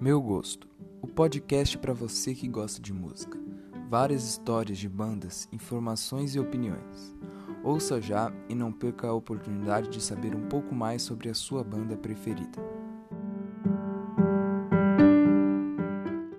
[0.00, 0.68] Meu Gosto,
[1.02, 3.36] o podcast para você que gosta de música.
[3.90, 7.16] Várias histórias de bandas, informações e opiniões.
[7.64, 11.64] Ouça já e não perca a oportunidade de saber um pouco mais sobre a sua
[11.64, 12.77] banda preferida.